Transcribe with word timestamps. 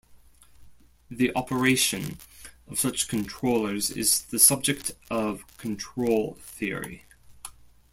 The 1.11 1.31
operation 1.35 2.17
of 2.67 2.79
such 2.79 3.07
controllers 3.07 3.91
is 3.91 4.23
the 4.23 4.39
subject 4.39 4.93
of 5.11 5.45
control 5.57 6.39
theory. 6.41 7.05